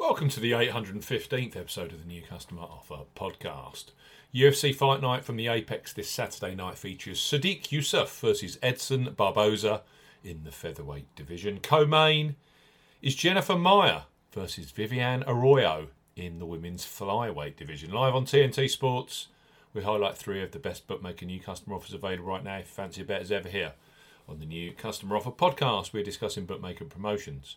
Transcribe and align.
Welcome 0.00 0.30
to 0.30 0.40
the 0.40 0.52
815th 0.52 1.54
episode 1.54 1.92
of 1.92 2.00
the 2.00 2.08
New 2.08 2.22
Customer 2.22 2.62
Offer 2.62 3.00
podcast. 3.14 3.90
UFC 4.34 4.74
Fight 4.74 5.02
Night 5.02 5.26
from 5.26 5.36
the 5.36 5.46
Apex 5.46 5.92
this 5.92 6.08
Saturday 6.08 6.54
night 6.54 6.78
features 6.78 7.20
Sodiq 7.20 7.64
Yusuff 7.64 8.18
versus 8.18 8.58
Edson 8.62 9.12
Barboza 9.14 9.82
in 10.24 10.44
the 10.44 10.50
featherweight 10.50 11.14
division. 11.14 11.60
Co-main 11.60 12.36
is 13.02 13.14
Jennifer 13.14 13.56
Maia 13.56 14.04
versus 14.32 14.72
Viviane 14.72 15.22
Araújo 15.26 15.88
in 16.16 16.38
the 16.38 16.46
women's 16.46 16.86
flyweight 16.86 17.56
division. 17.56 17.92
Live 17.92 18.14
on 18.14 18.24
TNT 18.24 18.70
Sports, 18.70 19.28
we 19.74 19.82
highlight 19.82 20.16
three 20.16 20.42
of 20.42 20.52
the 20.52 20.58
best 20.58 20.86
bookmaker 20.86 21.26
new 21.26 21.40
customer 21.40 21.76
offers 21.76 21.92
available 21.92 22.24
right 22.24 22.42
now. 22.42 22.56
If 22.56 22.68
you 22.68 22.72
fancy 22.72 23.02
a 23.02 23.04
bet 23.04 23.20
as 23.20 23.30
ever 23.30 23.50
here 23.50 23.74
on 24.26 24.40
the 24.40 24.46
new 24.46 24.72
customer 24.72 25.16
offer 25.16 25.30
podcast, 25.30 25.92
we're 25.92 26.02
discussing 26.02 26.46
bookmaker 26.46 26.86
promotions 26.86 27.56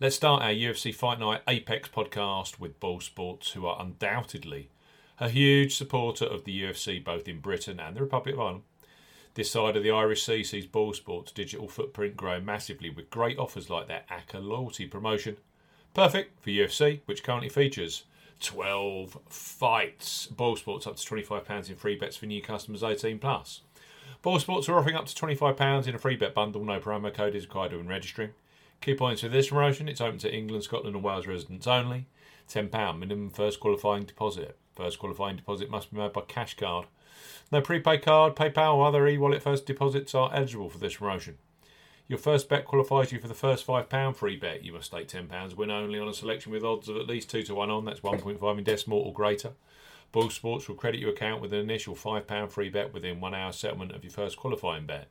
Let's 0.00 0.14
start 0.14 0.44
our 0.44 0.50
UFC 0.50 0.94
Fight 0.94 1.18
Night 1.18 1.42
Apex 1.48 1.88
podcast 1.88 2.60
with 2.60 2.78
Boyle 2.78 3.00
Sports, 3.00 3.50
who 3.50 3.66
are 3.66 3.82
undoubtedly 3.82 4.68
a 5.18 5.28
huge 5.28 5.74
supporter 5.76 6.24
of 6.24 6.44
the 6.44 6.62
UFC 6.62 7.02
both 7.02 7.26
in 7.26 7.40
Britain 7.40 7.80
and 7.80 7.96
the 7.96 8.02
Republic 8.02 8.36
of 8.36 8.40
Ireland. 8.40 8.62
This 9.34 9.50
side 9.50 9.76
of 9.76 9.82
the 9.82 9.90
Irish 9.90 10.22
Sea 10.22 10.44
sees 10.44 10.66
Boyle 10.66 10.92
Sports' 10.92 11.32
digital 11.32 11.66
footprint 11.66 12.16
grow 12.16 12.40
massively 12.40 12.90
with 12.90 13.10
great 13.10 13.40
offers 13.40 13.70
like 13.70 13.88
their 13.88 14.04
ACCA 14.08 14.40
loyalty 14.40 14.86
promotion. 14.86 15.36
Perfect 15.94 16.44
for 16.44 16.50
UFC, 16.50 17.00
which 17.06 17.24
currently 17.24 17.48
features 17.48 18.04
12 18.38 19.18
fights. 19.28 20.28
Boyle 20.28 20.54
Sports 20.54 20.86
up 20.86 20.94
to 20.94 21.02
£25 21.04 21.70
in 21.70 21.74
free 21.74 21.96
bets 21.96 22.16
for 22.16 22.26
new 22.26 22.40
customers 22.40 22.84
18 22.84 23.18
plus. 23.18 23.62
Boyle 24.22 24.38
Sports 24.38 24.68
are 24.68 24.78
offering 24.78 24.94
up 24.94 25.06
to 25.06 25.14
£25 25.26 25.88
in 25.88 25.96
a 25.96 25.98
free 25.98 26.14
bet 26.14 26.34
bundle. 26.34 26.64
No 26.64 26.78
promo 26.78 27.12
code 27.12 27.34
is 27.34 27.46
required 27.46 27.72
when 27.72 27.88
registering. 27.88 28.30
Key 28.80 28.94
points 28.94 29.22
for 29.22 29.28
this 29.28 29.48
promotion 29.48 29.88
it's 29.88 30.00
open 30.00 30.18
to 30.20 30.32
England, 30.32 30.64
Scotland, 30.64 30.94
and 30.94 31.04
Wales 31.04 31.26
residents 31.26 31.66
only. 31.66 32.06
£10 32.48 32.98
minimum 32.98 33.30
first 33.30 33.60
qualifying 33.60 34.04
deposit. 34.04 34.56
First 34.76 34.98
qualifying 34.98 35.36
deposit 35.36 35.68
must 35.68 35.92
be 35.92 35.98
made 35.98 36.12
by 36.12 36.22
cash 36.22 36.56
card. 36.56 36.86
No 37.50 37.60
prepaid 37.60 38.02
card, 38.02 38.36
PayPal, 38.36 38.76
or 38.76 38.86
other 38.86 39.06
e 39.06 39.18
wallet 39.18 39.42
first 39.42 39.66
deposits 39.66 40.14
are 40.14 40.30
eligible 40.32 40.70
for 40.70 40.78
this 40.78 40.96
promotion. 40.96 41.38
Your 42.06 42.18
first 42.18 42.48
bet 42.48 42.64
qualifies 42.64 43.12
you 43.12 43.18
for 43.18 43.28
the 43.28 43.34
first 43.34 43.66
£5 43.66 44.16
free 44.16 44.36
bet. 44.36 44.64
You 44.64 44.72
must 44.72 44.86
stake 44.86 45.08
£10, 45.08 45.56
win 45.56 45.70
only 45.70 45.98
on 45.98 46.08
a 46.08 46.14
selection 46.14 46.52
with 46.52 46.64
odds 46.64 46.88
of 46.88 46.96
at 46.96 47.06
least 47.06 47.30
2 47.30 47.42
to 47.42 47.54
1 47.54 47.70
on, 47.70 47.84
that's 47.84 48.00
1.5 48.00 48.58
in 48.58 48.64
decimal 48.64 49.00
or 49.00 49.12
greater. 49.12 49.52
Boyle 50.10 50.30
Sports 50.30 50.68
will 50.68 50.76
credit 50.76 51.00
your 51.00 51.10
account 51.10 51.42
with 51.42 51.52
an 51.52 51.58
initial 51.58 51.94
£5 51.94 52.50
free 52.50 52.70
bet 52.70 52.94
within 52.94 53.20
one 53.20 53.34
hour 53.34 53.52
settlement 53.52 53.92
of 53.92 54.04
your 54.04 54.12
first 54.12 54.38
qualifying 54.38 54.86
bet. 54.86 55.08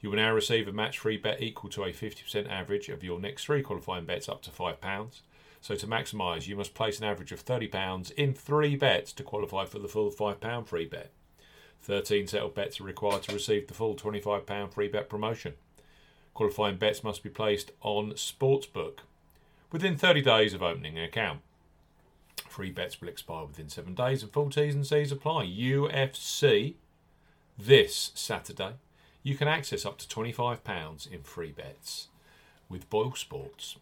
You 0.00 0.10
will 0.10 0.16
now 0.16 0.32
receive 0.32 0.68
a 0.68 0.72
match 0.72 0.98
free 0.98 1.16
bet 1.16 1.42
equal 1.42 1.70
to 1.70 1.84
a 1.84 1.92
50% 1.92 2.50
average 2.50 2.88
of 2.88 3.02
your 3.02 3.18
next 3.18 3.44
three 3.44 3.62
qualifying 3.62 4.04
bets 4.04 4.28
up 4.28 4.42
to 4.42 4.50
£5. 4.50 5.20
So 5.60 5.74
to 5.74 5.86
maximise, 5.86 6.46
you 6.46 6.56
must 6.56 6.74
place 6.74 6.98
an 6.98 7.06
average 7.06 7.32
of 7.32 7.44
£30 7.44 8.12
in 8.12 8.34
three 8.34 8.76
bets 8.76 9.12
to 9.14 9.22
qualify 9.22 9.64
for 9.64 9.78
the 9.78 9.88
full 9.88 10.10
£5 10.10 10.66
free 10.66 10.84
bet. 10.84 11.10
13 11.82 12.26
settled 12.26 12.54
bets 12.54 12.80
are 12.80 12.84
required 12.84 13.22
to 13.22 13.32
receive 13.32 13.66
the 13.66 13.74
full 13.74 13.94
£25 13.94 14.72
free 14.72 14.88
bet 14.88 15.08
promotion. 15.08 15.54
Qualifying 16.34 16.76
bets 16.76 17.04
must 17.04 17.22
be 17.22 17.30
placed 17.30 17.70
on 17.80 18.12
Sportsbook 18.12 18.98
within 19.70 19.96
30 19.96 20.20
days 20.22 20.54
of 20.54 20.62
opening 20.62 20.98
an 20.98 21.04
account. 21.04 21.40
Free 22.48 22.70
bets 22.70 23.00
will 23.00 23.08
expire 23.08 23.44
within 23.44 23.68
seven 23.68 23.94
days 23.94 24.22
and 24.22 24.32
full 24.32 24.50
T's 24.50 24.74
and 24.74 24.86
C's 24.86 25.12
apply. 25.12 25.46
UFC 25.46 26.74
this 27.58 28.12
Saturday 28.14 28.74
you 29.24 29.34
can 29.36 29.48
access 29.48 29.84
up 29.84 29.98
to 29.98 30.06
£25 30.06 31.10
in 31.10 31.22
free 31.22 31.50
bets 31.50 32.08
with 32.68 32.88
Boyle 32.90 33.14
Sports. 33.14 33.76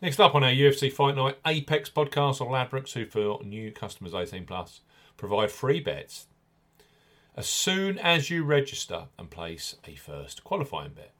Next 0.00 0.20
up 0.20 0.34
on 0.34 0.44
our 0.44 0.50
UFC 0.50 0.90
Fight 0.90 1.16
Night 1.16 1.36
Apex 1.44 1.90
podcast 1.90 2.40
on 2.40 2.48
Ladbrokes, 2.48 2.92
who 2.92 3.04
for 3.04 3.42
new 3.44 3.70
customers 3.72 4.14
18 4.14 4.46
plus 4.46 4.80
provide 5.16 5.50
free 5.50 5.80
bets 5.80 6.26
as 7.36 7.48
soon 7.48 7.98
as 7.98 8.30
you 8.30 8.44
register 8.44 9.06
and 9.18 9.30
place 9.30 9.74
a 9.84 9.96
first 9.96 10.44
qualifying 10.44 10.92
bet. 10.92 11.12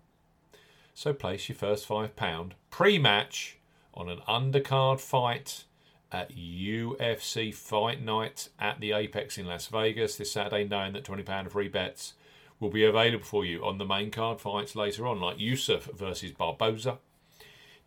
So 0.94 1.12
place 1.12 1.48
your 1.48 1.56
first 1.56 1.88
£5 1.88 2.52
pre 2.70 2.98
match 2.98 3.58
on 3.94 4.08
an 4.08 4.20
undercard 4.28 5.00
fight 5.00 5.64
at 6.12 6.34
UFC 6.34 7.52
Fight 7.54 8.02
Night 8.02 8.48
at 8.58 8.80
the 8.80 8.92
Apex 8.92 9.38
in 9.38 9.46
Las 9.46 9.66
Vegas 9.66 10.16
this 10.16 10.32
Saturday, 10.32 10.64
knowing 10.64 10.92
that 10.92 11.04
£20 11.04 11.50
free 11.50 11.68
bets 11.68 12.14
will 12.60 12.70
be 12.70 12.84
available 12.84 13.24
for 13.24 13.44
you 13.44 13.64
on 13.64 13.78
the 13.78 13.84
main 13.84 14.10
card 14.10 14.40
fights 14.40 14.76
later 14.76 15.06
on, 15.06 15.20
like 15.20 15.38
Yusuff 15.38 15.92
versus 15.96 16.32
Barboza, 16.32 16.98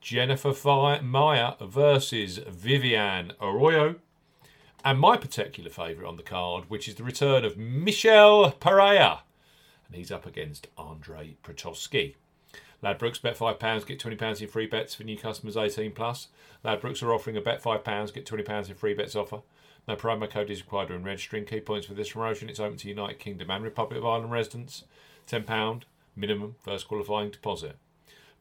Jennifer 0.02 0.54
Maia 1.02 1.54
versus 1.62 2.38
Vivian 2.48 3.34
Araújo, 3.42 3.96
and 4.84 5.00
my 5.00 5.18
particular 5.18 5.70
favourite 5.70 6.08
on 6.08 6.18
the 6.18 6.24
card, 6.24 6.66
which 6.70 6.88
is 6.88 6.96
the 6.96 7.04
return 7.04 7.44
of 7.44 7.58
Michel 7.58 8.52
Pereira, 8.52 9.24
and 9.88 9.96
he's 9.96 10.12
up 10.12 10.26
against 10.26 10.68
Andre 10.78 11.38
Petroski. 11.44 12.16
Ladbrokes 12.84 13.22
bet 13.22 13.38
£5, 13.38 13.86
get 13.86 14.00
£20 14.00 14.42
in 14.42 14.48
free 14.48 14.68
bets 14.68 14.94
for 14.96 15.04
new 15.04 15.18
customers 15.18 15.58
18 15.58 15.92
plus. 15.92 16.28
Ladbrokes 16.64 17.02
are 17.02 17.14
offering 17.14 17.36
a 17.36 17.42
bet 17.42 17.62
£5, 17.62 18.14
get 18.14 18.26
£20 18.26 18.70
in 18.70 18.76
free 18.76 18.94
bets 18.94 19.16
offer. 19.16 19.42
No 19.88 19.96
promo 19.96 20.30
code 20.30 20.50
is 20.50 20.62
required 20.62 20.90
when 20.90 21.04
registering. 21.04 21.46
Key 21.46 21.62
points 21.62 21.88
for 21.88 21.94
this 21.94 22.12
promotion 22.12 22.50
it's 22.50 22.60
open 22.60 22.78
to 22.78 22.90
United 22.90 23.20
Kingdom 23.20 23.50
and 23.50 23.64
Republic 23.64 24.00
of 24.00 24.06
Ireland 24.06 24.32
residents. 24.32 24.84
£10 25.28 25.84
minimum 26.16 26.56
first 26.62 26.88
qualifying 26.88 27.32
deposit. 27.32 27.78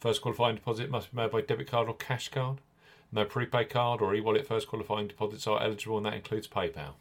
First 0.01 0.21
qualifying 0.21 0.57
deposit 0.57 0.91
must 0.91 1.13
be 1.13 1.17
made 1.17 1.31
by 1.31 1.41
debit 1.41 1.71
card 1.71 1.89
or 1.89 1.95
cash 1.95 2.29
card. 2.29 2.59
No 3.13 3.25
prepaid 3.25 3.71
card 3.71 4.03
or 4.03 4.15
e 4.15 4.21
wallet 4.21 4.47
first 4.47 4.67
qualifying 4.67 5.07
deposits 5.07 5.47
are 5.47 5.63
eligible, 5.63 5.97
and 5.97 6.07
that 6.07 6.15
includes 6.15 6.49
PayPal. 6.49 6.95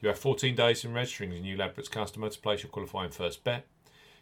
You 0.00 0.08
have 0.08 0.18
14 0.18 0.54
days 0.54 0.84
in 0.84 0.92
registering 0.92 1.32
as 1.32 1.38
a 1.38 1.42
new 1.42 1.56
Ladbrokes 1.56 1.90
customer 1.90 2.28
to 2.28 2.38
place 2.40 2.62
your 2.62 2.70
qualifying 2.70 3.10
first 3.10 3.44
bet. 3.44 3.66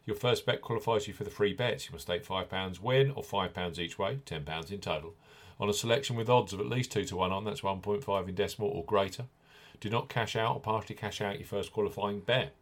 Your 0.07 0.17
first 0.17 0.47
bet 0.47 0.63
qualifies 0.63 1.09
you 1.09 1.15
for 1.15 1.25
the 1.25 1.31
free 1.31 1.53
bets. 1.53 1.87
You 1.87 1.93
must 1.93 2.07
stake 2.07 2.25
£5 2.25 2.81
win 2.81 3.11
or 3.11 3.25
£5 3.25 3.79
each 3.79 3.99
way, 3.99 4.21
£10 4.25 4.71
in 4.71 4.79
total, 4.79 5.15
on 5.59 5.69
a 5.69 5.75
selection 5.75 6.15
with 6.15 6.31
odds 6.31 6.53
of 6.53 6.61
at 6.61 6.67
least 6.67 6.93
2 6.93 7.05
to 7.07 7.17
1 7.17 7.33
on, 7.33 7.45
that's 7.45 7.63
1.5 7.63 8.29
in 8.29 8.35
decimal 8.37 8.69
or 8.69 8.85
greater. 8.85 9.25
Do 9.81 9.91
not 9.91 10.09
cash 10.09 10.37
out 10.37 10.55
or 10.55 10.61
partially 10.61 10.95
cash 10.95 11.21
out 11.21 11.39
your 11.39 11.47
first 11.49 11.73
qualifying 11.73 12.21
bet. 12.21 12.55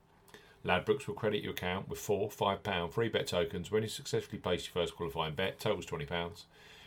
Ladbrokes 0.65 1.06
will 1.06 1.15
credit 1.15 1.43
your 1.43 1.53
account 1.53 1.88
with 1.88 1.99
four 1.99 2.31
£5 2.31 2.93
free 2.93 3.09
bet 3.10 3.27
tokens 3.27 3.71
when 3.71 3.82
you 3.82 3.88
successfully 3.91 4.38
place 4.38 4.65
your 4.65 4.72
first 4.72 4.97
qualifying 4.97 5.34
bet, 5.34 5.61
totals 5.61 5.84
£20. 5.84 6.44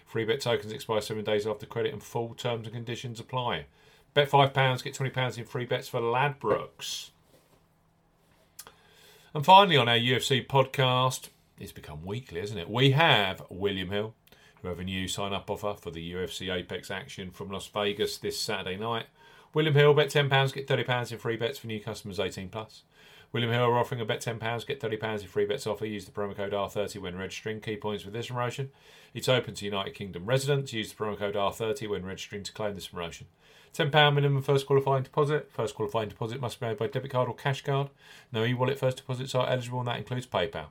Free 0.07 0.25
bet 0.25 0.41
tokens 0.41 0.73
expire 0.73 1.01
seven 1.01 1.23
days 1.23 1.45
after 1.45 1.67
credit 1.67 1.93
and 1.93 2.01
full 2.01 2.33
terms 2.33 2.65
and 2.65 2.73
conditions 2.73 3.19
apply. 3.19 3.65
Bet 4.15 4.31
£5, 4.31 4.83
get 4.83 4.95
£20 4.95 5.37
in 5.37 5.45
free 5.45 5.65
bets 5.65 5.87
for 5.87 6.01
Ladbrokes. 6.01 7.11
And 9.33 9.45
finally, 9.45 9.77
on 9.77 9.89
our 9.89 9.97
UFC 9.97 10.45
podcast, 10.47 11.29
it's 11.59 11.71
become 11.71 12.05
weekly, 12.05 12.39
isn't 12.39 12.57
it? 12.57 12.69
We 12.69 12.91
have 12.91 13.43
William 13.49 13.89
Hill, 13.89 14.13
who 14.61 14.69
have 14.69 14.79
a 14.79 14.83
new 14.83 15.07
sign 15.07 15.33
up 15.33 15.49
offer 15.49 15.75
for 15.79 15.91
the 15.91 16.13
UFC 16.13 16.53
Apex 16.53 16.89
action 16.89 17.31
from 17.31 17.51
Las 17.51 17.67
Vegas 17.67 18.17
this 18.17 18.39
Saturday 18.39 18.77
night. 18.77 19.07
William 19.53 19.75
Hill, 19.75 19.93
bet 19.93 20.09
£10, 20.09 20.53
get 20.53 20.67
£30 20.67 21.11
in 21.11 21.17
free 21.17 21.35
bets 21.35 21.59
for 21.59 21.67
new 21.67 21.79
customers 21.79 22.19
18 22.19 22.49
plus. 22.49 22.83
William 23.33 23.51
Hill 23.51 23.63
are 23.63 23.77
offering 23.77 23.99
a 23.99 24.05
bet 24.05 24.21
£10, 24.21 24.65
get 24.65 24.79
£30 24.79 25.21
in 25.21 25.27
free 25.27 25.45
bets 25.45 25.67
offer. 25.67 25.85
Use 25.85 26.05
the 26.05 26.11
promo 26.11 26.35
code 26.35 26.53
R30 26.53 27.01
when 27.01 27.17
registering. 27.17 27.59
Key 27.59 27.75
points 27.75 28.03
for 28.03 28.09
this 28.09 28.27
promotion. 28.27 28.71
It's 29.13 29.27
open 29.27 29.53
to 29.55 29.65
United 29.65 29.93
Kingdom 29.93 30.25
residents. 30.25 30.71
Use 30.71 30.93
the 30.93 30.95
promo 30.95 31.17
code 31.17 31.35
R30 31.35 31.89
when 31.89 32.05
registering 32.05 32.43
to 32.43 32.53
claim 32.53 32.75
this 32.75 32.87
promotion. 32.87 33.27
£10 33.73 34.15
minimum 34.15 34.41
first 34.41 34.65
qualifying 34.65 35.03
deposit. 35.03 35.51
First 35.51 35.75
qualifying 35.75 36.09
deposit 36.09 36.39
must 36.39 36.59
be 36.59 36.67
made 36.67 36.77
by 36.77 36.87
debit 36.87 37.11
card 37.11 37.27
or 37.27 37.35
cash 37.35 37.63
card. 37.63 37.89
No 38.31 38.45
e 38.45 38.53
wallet 38.53 38.79
first 38.79 38.97
deposits 38.97 39.35
are 39.35 39.49
eligible, 39.49 39.79
and 39.79 39.87
that 39.87 39.97
includes 39.97 40.25
PayPal. 40.25 40.67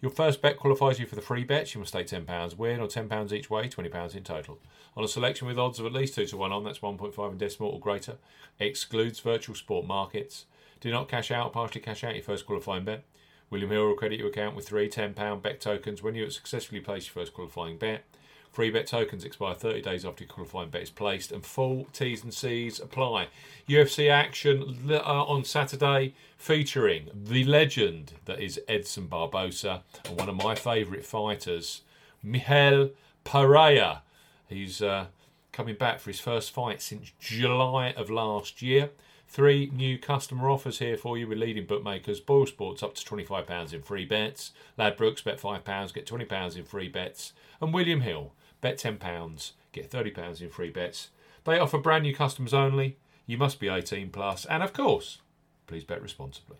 Your 0.00 0.12
first 0.12 0.40
bet 0.40 0.56
qualifies 0.56 1.00
you 1.00 1.06
for 1.06 1.16
the 1.16 1.20
free 1.20 1.42
bets. 1.42 1.74
You 1.74 1.80
must 1.80 1.92
stake 1.92 2.06
£10 2.06 2.56
win 2.56 2.78
or 2.78 2.86
£10 2.86 3.32
each 3.32 3.50
way, 3.50 3.68
£20 3.68 4.14
in 4.14 4.22
total. 4.22 4.60
On 4.96 5.02
a 5.02 5.08
selection 5.08 5.48
with 5.48 5.58
odds 5.58 5.80
of 5.80 5.86
at 5.86 5.92
least 5.92 6.14
2 6.14 6.26
to 6.26 6.36
1 6.36 6.52
on, 6.52 6.62
that's 6.62 6.78
1.5 6.78 7.32
in 7.32 7.38
decimal 7.38 7.70
or 7.70 7.80
greater. 7.80 8.16
Excludes 8.60 9.18
virtual 9.18 9.56
sport 9.56 9.86
markets. 9.86 10.46
Do 10.80 10.90
not 10.90 11.08
cash 11.08 11.30
out 11.30 11.46
or 11.46 11.50
partially 11.50 11.80
cash 11.80 12.04
out 12.04 12.14
your 12.14 12.24
first 12.24 12.46
qualifying 12.46 12.84
bet. 12.84 13.04
William 13.50 13.70
Hill 13.70 13.86
will 13.86 13.94
credit 13.94 14.18
your 14.18 14.28
account 14.28 14.54
with 14.54 14.68
three 14.68 14.88
£10 14.88 15.42
bet 15.42 15.60
tokens 15.60 16.02
when 16.02 16.14
you 16.14 16.22
have 16.24 16.32
successfully 16.32 16.80
placed 16.80 17.08
your 17.08 17.22
first 17.22 17.34
qualifying 17.34 17.78
bet. 17.78 18.04
Free 18.52 18.70
bet 18.70 18.86
tokens 18.86 19.24
expire 19.24 19.54
30 19.54 19.82
days 19.82 20.04
after 20.04 20.24
your 20.24 20.32
qualifying 20.32 20.70
bet 20.70 20.82
is 20.82 20.90
placed, 20.90 21.32
and 21.32 21.44
full 21.44 21.86
T's 21.92 22.24
and 22.24 22.32
C's 22.32 22.80
apply. 22.80 23.28
UFC 23.68 24.10
action 24.10 24.90
uh, 24.90 24.96
on 24.96 25.44
Saturday 25.44 26.14
featuring 26.36 27.08
the 27.14 27.44
legend 27.44 28.14
that 28.24 28.40
is 28.40 28.60
Edson 28.66 29.06
Barboza 29.06 29.82
and 30.06 30.18
one 30.18 30.28
of 30.28 30.36
my 30.36 30.54
favourite 30.54 31.04
fighters, 31.04 31.82
Michel 32.22 32.90
Pereira. 33.22 34.02
He's 34.48 34.82
uh, 34.82 35.06
coming 35.52 35.76
back 35.76 36.00
for 36.00 36.10
his 36.10 36.20
first 36.20 36.50
fight 36.50 36.80
since 36.82 37.12
July 37.20 37.92
of 37.92 38.10
last 38.10 38.62
year. 38.62 38.90
Three 39.30 39.70
new 39.74 39.98
customer 39.98 40.48
offers 40.48 40.78
here 40.78 40.96
for 40.96 41.18
you 41.18 41.28
with 41.28 41.38
leading 41.38 41.66
bookmakers. 41.66 42.18
Boyle 42.18 42.46
Sports 42.46 42.82
up 42.82 42.94
to 42.94 43.04
£25 43.04 43.74
in 43.74 43.82
free 43.82 44.06
bets. 44.06 44.52
Ladbrokes 44.78 45.22
bet 45.22 45.38
£5, 45.38 45.92
get 45.92 46.06
£20 46.06 46.56
in 46.56 46.64
free 46.64 46.88
bets. 46.88 47.34
And 47.60 47.74
William 47.74 48.00
Hill, 48.00 48.32
bet 48.62 48.78
£10, 48.78 49.52
get 49.72 49.90
£30 49.90 50.40
in 50.40 50.48
free 50.48 50.70
bets. 50.70 51.10
They 51.44 51.58
offer 51.58 51.78
brand 51.78 52.04
new 52.04 52.14
customers 52.14 52.54
only. 52.54 52.96
You 53.26 53.36
must 53.36 53.60
be 53.60 53.68
18 53.68 54.08
plus, 54.08 54.46
and 54.46 54.62
of 54.62 54.72
course, 54.72 55.18
please 55.66 55.84
bet 55.84 56.02
responsibly. 56.02 56.56